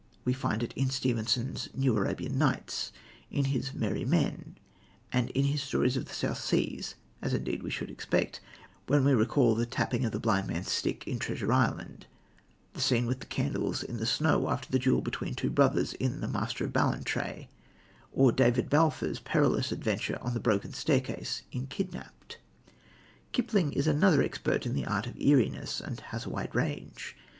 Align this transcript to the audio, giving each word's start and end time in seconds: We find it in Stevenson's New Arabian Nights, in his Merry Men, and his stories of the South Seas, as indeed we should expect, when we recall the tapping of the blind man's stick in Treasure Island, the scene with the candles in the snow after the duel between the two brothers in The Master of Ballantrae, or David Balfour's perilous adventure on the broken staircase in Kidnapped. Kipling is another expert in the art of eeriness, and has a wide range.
We 0.25 0.33
find 0.33 0.63
it 0.63 0.73
in 0.73 0.89
Stevenson's 0.89 1.69
New 1.75 1.95
Arabian 1.95 2.35
Nights, 2.35 2.91
in 3.29 3.45
his 3.45 3.71
Merry 3.75 4.03
Men, 4.03 4.55
and 5.13 5.29
his 5.35 5.61
stories 5.61 5.95
of 5.95 6.05
the 6.05 6.13
South 6.15 6.39
Seas, 6.39 6.95
as 7.21 7.35
indeed 7.35 7.61
we 7.61 7.69
should 7.69 7.91
expect, 7.91 8.41
when 8.87 9.05
we 9.05 9.13
recall 9.13 9.53
the 9.53 9.67
tapping 9.67 10.03
of 10.03 10.11
the 10.11 10.19
blind 10.19 10.47
man's 10.47 10.71
stick 10.71 11.07
in 11.07 11.19
Treasure 11.19 11.53
Island, 11.53 12.07
the 12.73 12.81
scene 12.81 13.05
with 13.05 13.19
the 13.19 13.27
candles 13.27 13.83
in 13.83 13.97
the 13.97 14.07
snow 14.07 14.49
after 14.49 14.71
the 14.71 14.79
duel 14.79 15.01
between 15.01 15.33
the 15.33 15.41
two 15.41 15.51
brothers 15.51 15.93
in 15.93 16.19
The 16.19 16.27
Master 16.27 16.65
of 16.65 16.73
Ballantrae, 16.73 17.47
or 18.11 18.31
David 18.31 18.71
Balfour's 18.71 19.19
perilous 19.19 19.71
adventure 19.71 20.17
on 20.19 20.33
the 20.33 20.39
broken 20.39 20.73
staircase 20.73 21.43
in 21.51 21.67
Kidnapped. 21.67 22.39
Kipling 23.33 23.71
is 23.73 23.85
another 23.85 24.23
expert 24.23 24.65
in 24.65 24.73
the 24.73 24.87
art 24.87 25.05
of 25.05 25.15
eeriness, 25.21 25.79
and 25.79 25.99
has 25.99 26.25
a 26.25 26.31
wide 26.31 26.55
range. 26.55 27.15